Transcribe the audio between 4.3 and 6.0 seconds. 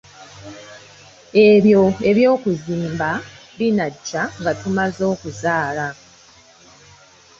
nga tumaze okuzaala.